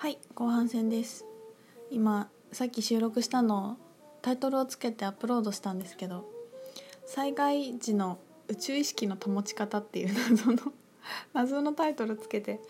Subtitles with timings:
[0.00, 1.26] はい後半戦です。
[1.90, 3.76] 今さっき収録したの
[4.22, 6.24] タイトルをつけてアップロードしたんですけど
[7.04, 8.18] 災害時の
[8.48, 10.72] 宇宙意識の保ち方っていう謎の
[11.34, 12.62] 謎のタイトルつけて。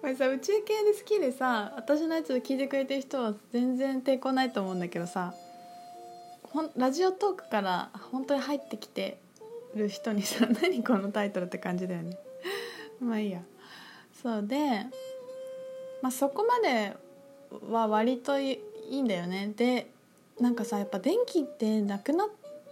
[0.00, 5.34] これさ宇宙系で好きでさ私のやつを聞いてくれてる人は全然抵抗ないと思うんだけどさ
[6.42, 9.20] ほんラジオトークから本当に入ってきて
[9.74, 12.16] る人にさ何このタイトルって感じだよね。
[12.98, 13.42] まあいいや。
[14.22, 14.86] そうで
[16.02, 16.96] まあそこまで
[17.70, 19.52] は割といいんだよね。
[19.56, 19.90] で
[20.40, 22.28] なんかさやっぱ電気ってなくなっ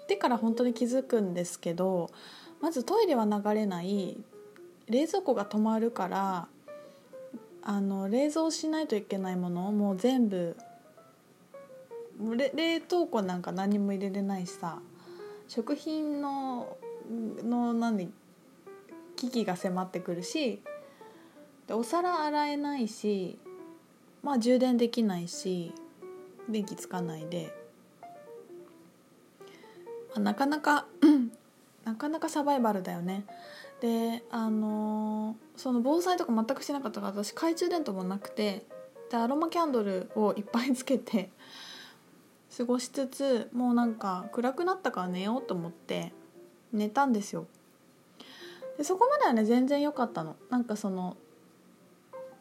[0.07, 2.11] てから本当に気づくんですけど
[2.61, 4.17] まずトイレは流れない。
[4.89, 6.49] 冷蔵庫が止まるから
[7.63, 10.57] あの冷蔵しないといけないものをもう全部
[12.55, 14.79] 冷凍庫なんか何も入れれないしさ
[15.49, 16.77] 食品の
[17.43, 18.13] の何
[19.17, 20.63] 危機が迫ってくるし
[21.67, 23.39] でお皿洗えないし
[24.23, 25.73] まあ充電できないし
[26.49, 27.53] 電気つかないで、
[30.11, 30.87] まあ、なかなか
[31.85, 33.25] なかなかサバイバルだよね。
[33.81, 38.65] であのーその防災とか全くしなかったから私懐中電灯もなくて
[39.11, 41.31] でアロマキャンドルをいっぱいつけて
[42.57, 46.13] 過ごしつつもうなんか暗くなったから寝ようと思って
[46.73, 47.47] 寝たんですよ。
[48.77, 50.37] でそこまではね全然良かったの。
[50.51, 51.17] なんかその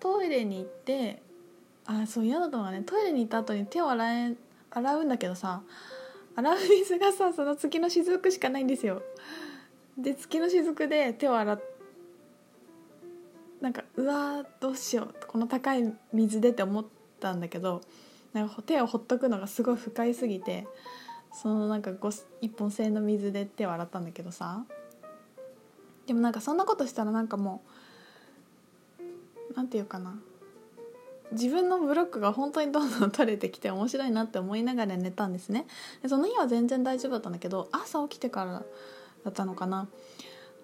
[0.05, 1.19] トイレに行って
[1.87, 2.83] あそう嫌だったのがね。
[2.85, 4.35] トイレに行った後に手を洗え
[4.69, 5.63] 洗うんだけどさ
[6.35, 9.01] 洗う水がさその月の雫しかないんですよ。
[9.97, 11.63] で月の雫で手を洗っ
[13.61, 16.85] なんかうわーどうしようこの高い水でって思っ
[17.19, 17.81] たんだけど
[18.31, 20.67] なんか手をほっとくのがすごい不快すぎて
[21.33, 24.65] そのなんかご一本性の水で手を洗ったんだけどさ。
[26.05, 27.69] でもなんかそんなことしたらなんかもう
[29.55, 30.15] なんていうかな。
[31.31, 35.65] 自分のブロックが本当にどんどん取れてきて面白いなって思いながら寝たんですね。
[36.03, 38.63] でその日は全然大丈夫だったんだけど朝起きてから
[39.23, 39.87] だったのかな。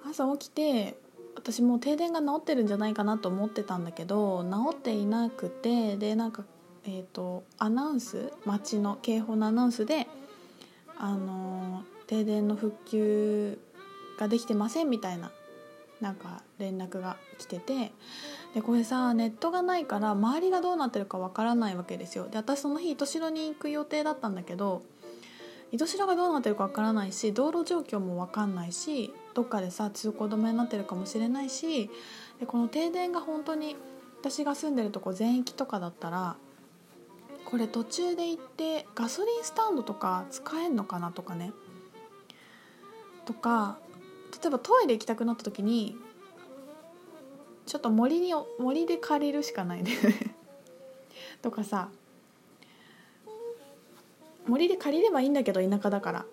[0.08, 0.96] 朝起きて
[1.36, 6.44] 私もう停電が治ってるんじゃないかなと思ってたんだけど治っていなくてでなんか
[6.84, 10.08] えー、とアナウンス町の警報のアナウンスで、
[10.98, 13.60] あの停電の復旧
[14.18, 15.32] ができてませんみたいな
[16.00, 17.92] なんか連絡が来てて
[18.54, 22.28] でこれさネットがないから周りがどうなってるかわからないわけですよ。
[22.28, 24.82] で私その日糸代に行く予定だったんだけど
[25.72, 31.90] 糸代がどうなってるかわからないし道路状況もわかんないしどっかでさ通行止めになってるかもしれないし
[32.40, 33.78] でこの停電が本当に
[34.20, 36.36] 私が住んでるとこ全域とかだったら
[37.46, 41.54] これ途中で行ってガソリンスタンドとか使えんのかなとかね。
[43.26, 43.78] とか
[44.42, 45.96] 例えばトイレ行きたくなった時に
[47.66, 49.92] ちょっと森に森で借りるしかないね。
[51.42, 51.90] とかさ。
[54.48, 56.26] 森で借りればいいんだけど田舎だから。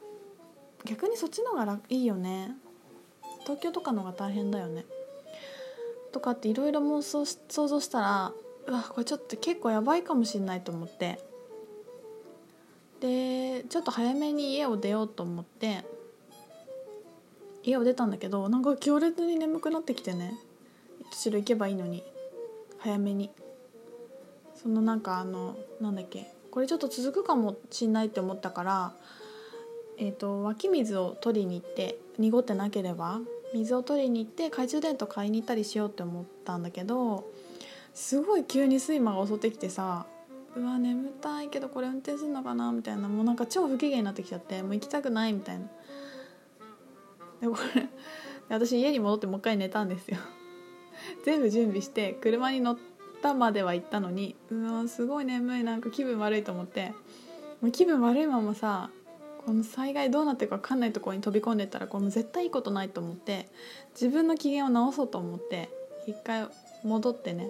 [0.85, 2.57] 逆にそっちの方がいいよね。
[3.43, 4.85] 東京とかの方が大変だよね。
[6.13, 8.33] とかっていろいろ妄想想像したら
[8.67, 11.19] うわこれちょっと結構やばいかもしれないと思って。
[13.01, 15.85] でちょっと早めに家を出ようと思って。
[17.63, 20.39] 家を出たんだけどなんか強烈に眠くなってきてね。
[21.11, 22.05] 後ろ行けばいいのに。
[22.79, 23.31] 早めに。
[24.55, 26.33] そのなんかあのなんだっけ。
[26.51, 28.93] これちょっと続くかもしんないって思ったから
[30.01, 33.21] えー、と湧き水を取りに行って濁ってなければ
[33.53, 37.31] 水を取りに行って懐中電灯買いに行ったりしようって思ったんだけど
[37.95, 40.07] すごい急に睡魔が襲ってきてさ
[40.57, 43.09] うわ眠たいけどこれ運転するのかなみたいな。
[43.09, 45.67] もうなんか超不機嫌になってきちゃってもう行きたくないみたいな。
[47.41, 47.89] でこれ
[48.49, 50.19] 私家に戻ってもう一回寝たんですよ。
[51.25, 52.79] 全部準備して車に乗っ
[53.23, 56.93] たまでは行ったのにうわすごい眠いなんか気分悪いと思って。
[57.61, 58.91] もう気分悪いままさ
[59.45, 63.49] この災害どうなってるか分かんないところに飛び込んでったらこれも絶対いいことないと思って
[63.93, 65.71] 自分の機嫌を直そうと思って
[66.07, 66.47] 一回
[66.85, 67.49] 戻ってね。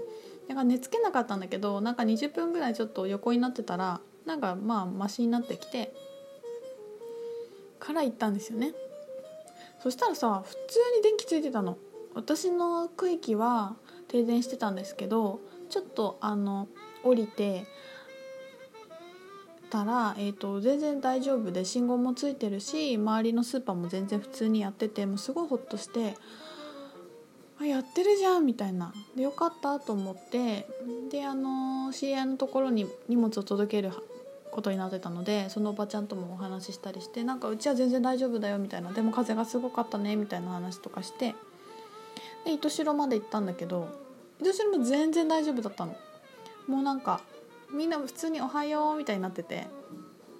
[0.48, 5.92] だから寝つけなかったんだけどなんか20分ぐらいちょっと横になってたらなんかまあマシになってきて
[7.78, 8.72] から行ったんですよね。
[9.82, 11.76] そしたらさ普通に電気ついてたの。
[12.18, 13.76] 私の区域は
[14.08, 15.38] 停電してたんですけど
[15.70, 16.66] ちょっとあの
[17.04, 17.64] 降りて
[19.70, 26.16] たら、えー、と全然大丈夫で信号もついてるし周りのスーパーも全然普通にやっててもうすごいホッとして
[27.60, 28.92] あやってるじゃんみたいな。
[29.14, 30.66] でよかったと思って
[31.10, 33.92] であの知り合いのところに荷物を届ける
[34.50, 41.36] ことになってたのでそのおばちゃんともお話ししたりしてなんかうちは全然大丈夫だよみたいなでも風がすごかったねみたいな話とかして
[42.52, 43.88] 糸代まで行ったんだけど
[44.40, 45.96] 糸代も全然大丈夫だったの。
[46.66, 47.20] もうなんか
[47.70, 49.66] みんな普通に「おはよう」みたいになってて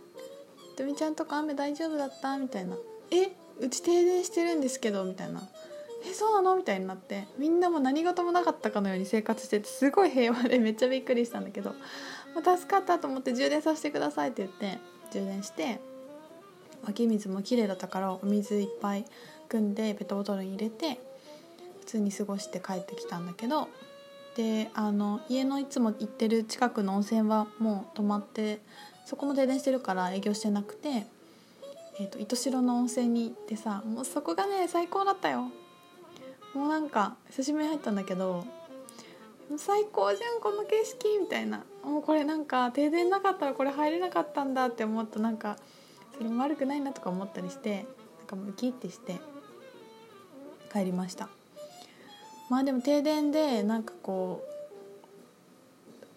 [0.76, 2.76] 「とみちゃんとか雨大丈夫だった?」みたいな
[3.10, 3.32] 「え？
[3.60, 5.42] うち停電してるんですけど」みたいな
[6.06, 6.12] 「え？
[6.14, 7.26] そうなの?」みたいになって。
[7.38, 11.74] みんなも何事もなかったかのように生活しててすごい平和で めっちゃびっくりしたんだけど
[12.56, 14.78] 「助かった」と思って充電させてくださいって言って
[15.10, 15.80] 充電して
[16.86, 19.04] 湧き水も綺麗だったからお水いっぱい
[19.48, 21.00] 汲んでペットボトルに入れて
[21.88, 23.68] 通に過ごして帰ってきたんだけど
[24.36, 28.60] であの家のいつも行ってる近くの温泉はもう止まって
[29.06, 31.06] そこも停電してるから営業してなくて、
[31.98, 35.50] えーと、糸代の温泉に行ってさもうそこがね最高だったよ。
[36.54, 38.44] もうなんか久しぶりに入ったんだけど
[39.56, 41.64] 最高じゃんこの景色みたいな。
[41.82, 45.56] もうこれなんか停電なかったらこれ入れなかったんだって思うとなんか
[46.16, 47.86] それも悪くないなとか思ったりして
[48.18, 49.18] なんかもうウキってして
[50.70, 51.37] 帰りました。
[52.48, 54.44] まあでも停電でなんかこ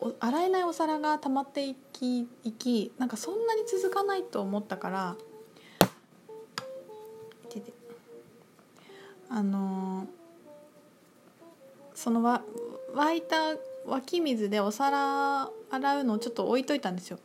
[0.01, 5.15] う洗えないお皿が溜まっていきいきなんかそんなに続かないと思ったから
[9.33, 10.07] あの、
[11.95, 12.41] そのわ
[12.93, 13.55] 沸いた
[13.85, 17.17] 湧き水でお皿洗うのをちょっと置いといたんですよ。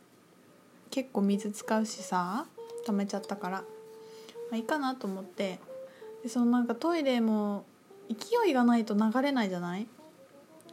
[0.89, 2.45] 結構水使うしさ
[2.85, 3.65] 溜めちゃったから、ま
[4.53, 5.59] あ、いいかなと思って。
[6.23, 7.65] でそのなんかトイレも
[8.09, 9.87] 勢いがないと流れないじゃない？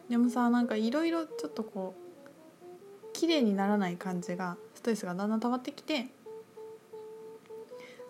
[0.09, 6.09] でもさなんかいろいろちょっとこう綺麗にならない感じがストレスがだんだん溜まってきて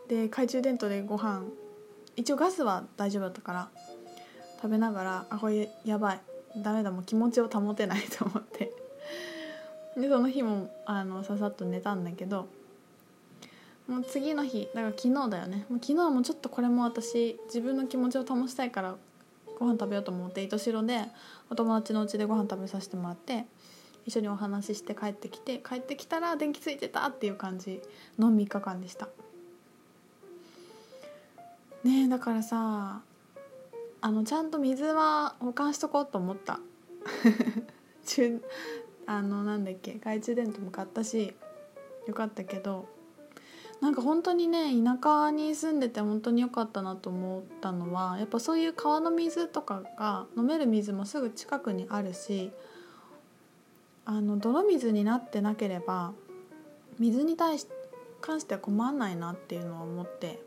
[0.08, 1.44] で懐中電灯でご飯
[2.16, 3.68] 一応ガスは大丈夫だったから
[4.60, 6.20] 食べながらあこれやばい
[6.56, 8.72] ダメだもう気持ちを保てないと思って。
[9.96, 12.48] でその日もあのささっと寝たんだけど
[13.86, 15.66] もう次の日だから昨日だよね。
[15.68, 18.96] もう昨日もちょっとこれも私自分の気持ちを保ちたいから
[19.58, 21.00] ご飯食べようと思って糸代で
[21.50, 23.44] お友達の家でご飯食べさせてもらって
[24.06, 27.80] 一緒にお話しして帰ってきて帰ってきたら電気ついてたっていう感じ
[28.18, 29.08] の3日間でした。
[31.84, 33.02] ねえだからさ
[34.00, 36.60] あのちゃんと水は保管しとこうと思った。
[39.06, 41.34] あのなんだっけ懐中電灯も買ったし
[42.06, 42.88] よかったけど
[43.84, 44.96] なんか本当にね田
[45.26, 52.50] 舎に住んでて本当に良かったなと思ったのはやっぱそういう川の水とかが飲める水もすぐ近くにあるし
[54.06, 56.12] あの泥水になってなければ
[56.98, 57.66] 水に対し
[58.22, 60.40] 関しては困らないなっていうのは思って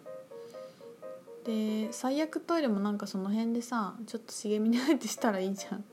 [1.45, 5.86] で最悪トイレもなんかその辺でさちょっと茂みに入ってしたらいいじゃん。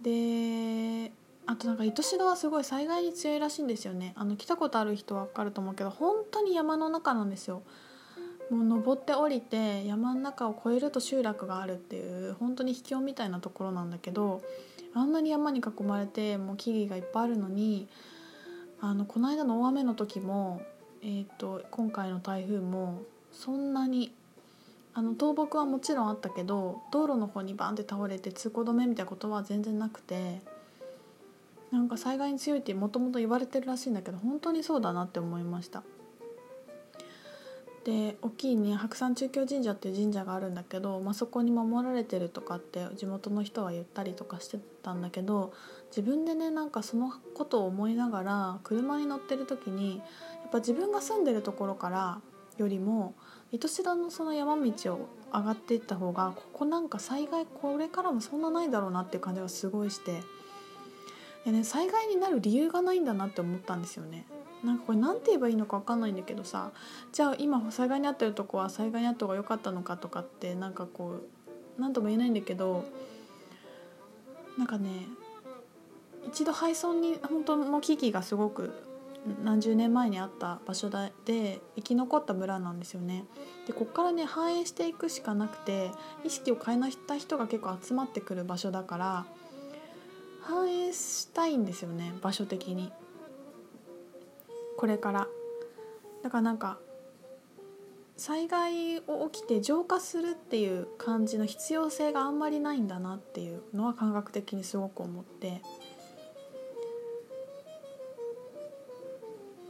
[0.00, 1.12] で
[1.46, 4.14] あとなんか糸代はすごい災害に強いらしいんですよね。
[4.16, 7.62] あの来たことある人は分かると思うけど本当に山の中なんですよ。
[8.50, 14.42] もう登って降りて山の中を越えると集落があるっていう本当に秘境みたいなところなんだけど
[14.92, 17.88] あんなに山に囲まれてもう木々がいっぱいあるのに
[18.80, 20.60] あのこの間の大雨の時も、
[21.02, 23.02] えー、と今回の台風も
[23.32, 24.12] そんなに
[24.92, 30.40] あの倒木はもちろんあったけど道路の方にバンって倒れて通行止めみたいなことは全然なくて
[31.74, 35.82] なんか災害に強いってもともと言われてるらしいんだけど本当にそうだなって思いました
[37.84, 45.52] で大きいね白山中京神社っていう神社があるんだけど、まあ、そこに守られてるとかって地元の人は言ったりとかしてたんだけど
[45.88, 50.02] 自分でねなんかそのことを思いながら車に乗ってる時にや
[50.46, 52.20] っぱ自分が住んでるところから
[52.56, 53.14] よりも
[53.50, 60.22] 糸代のその山道を上がっていった方がここなんか災害これからもそんなないだろうなっていう感じがすごいして。
[61.44, 64.26] やね災害になる理由がないんだなって思ったんですよね
[64.64, 66.70] なんかこれ何て言えばいいのか分かんないんだけどさ
[67.12, 71.20] じゃあ今災害に遭ってるとこは災害に遭った方が良かったのかとかってなんかこ
[71.78, 72.84] う何とも言えないんだけど
[74.56, 75.06] なんかね
[76.26, 78.72] 一度廃村に本当の危機がすごく
[79.42, 83.24] 何十年前にあった場所で生き残った村なんですよね。
[83.66, 85.90] でこっからね繁栄していくしかなくて
[86.24, 89.26] 意識を変えなた人が結構集まってくる場所だから
[90.44, 92.92] 反映したいんですよね場所的に。
[94.76, 95.28] これから。
[96.22, 96.78] だからなんか
[98.16, 105.62] 災害を起きて浄化するっていう感じの必要性があんまりないんだなっていうのは感覚的にすごく思って。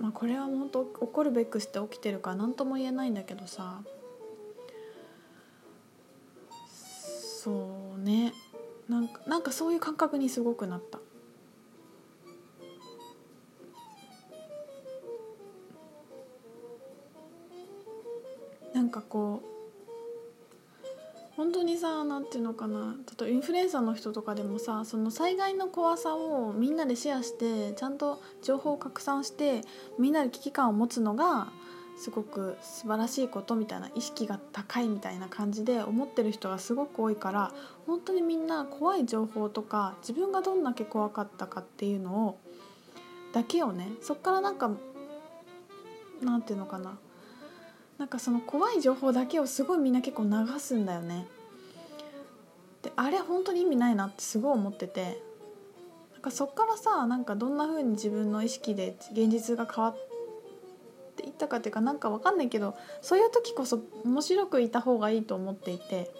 [0.01, 3.81] まあこれは本当起こるべくして起きてるから何とも言えないんだけどさ。
[7.45, 8.33] そうね。
[8.89, 10.99] なんかなんかそういう感覚にすごくなった。
[18.75, 19.55] なんかこう
[21.37, 22.97] 本当にさなんていうのかな。
[23.07, 29.63] ちょっとインフルエンサーの人とかでもさその災害の怖さをみんなでシェアしてちゃんと情報を拡散して
[29.99, 31.49] みんなで危機感を持つのが
[31.97, 37.53] すごく素晴らしいことみたいな意識が高いみたいな感じで思ってる人がすごく多いから
[37.87, 42.39] 本当にみんな怖い情報とか自分がどんだけ怖かったかっていうのを
[43.33, 44.71] だけをねそっからなんか
[46.23, 46.99] なんていうのかな
[47.99, 51.27] なんかその怖い情報だけをすごいみんな結構流すんだよね。
[52.83, 55.23] であれ本当に意味ないなってすごい思ってて
[56.13, 59.97] なんかそっからさなんかどんな風に自分の意識で現実が変わっ
[61.35, 66.11] ったかっていうかなんかわかんないけどそういう時こそ面白くいた方がいいと思っていて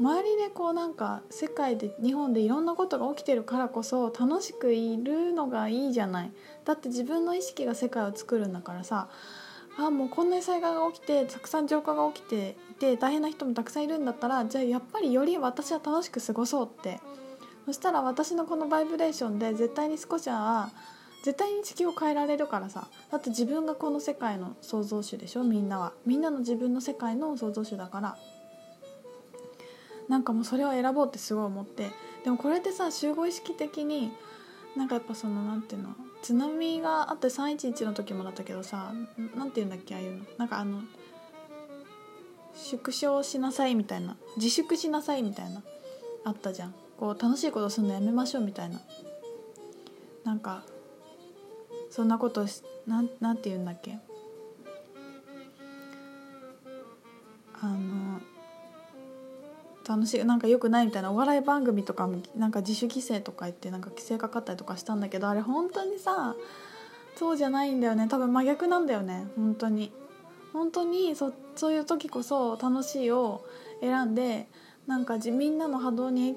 [0.00, 6.32] 周りでこうなんか世界で日本でいろんなことが起きてるからこそ楽しくいるのがいいじゃない。
[6.64, 9.08] だって自分の意識が世界を作るんだからさ
[9.76, 17.00] あもうこんな災害が起きてたくさん浄化が起きていて大変な人もたくさんいるんだったらじゃあやっぱりより私は楽しく過ごそうって。
[17.66, 20.70] そしたら私のこのバイブレーションで絶対に少しは
[21.24, 22.88] 絶対に地球を変えられるからさ。
[23.10, 25.44] だって自分がこの世界の創造主でしょ？
[25.44, 25.92] みんなは。
[26.06, 28.16] みんなの自分の世界の創造主だから。
[30.08, 31.90] なんかもうそれを選ぼうってすごい思って。
[32.24, 34.10] でもこれってさ集合意識的に
[34.76, 35.90] なんかやっぱそのなんていうの？
[36.22, 38.92] 津波があって311の時もだったけどさ
[39.36, 40.24] なんて言うんだっけああいうの？
[40.38, 40.80] なんかあの
[42.54, 44.16] 縮小しなさいみたいな。
[44.36, 45.62] 自粛しなさいみたいな。
[46.24, 46.74] あったじゃん。
[46.98, 48.80] こう楽しいことするのやめましょうみたいな。
[50.24, 50.62] なんか
[51.90, 53.98] そんなことしなんなんて言うんだっけ？
[57.60, 58.20] あの
[59.88, 66.36] 楽しいなんかよくないみたいなお笑い番組とかもなんか自主規制とか言ってなんか規制かかったりとかしたんだけどあれ本当にさ
[67.16, 68.06] そうじゃないんだよね。
[68.06, 69.26] 多分真逆なんだよね。
[69.34, 69.90] 本当に。
[70.52, 73.44] 本当にそそういう時こそ楽しいを
[73.80, 74.48] 選んで
[74.86, 76.36] なんかじみんなの波動に影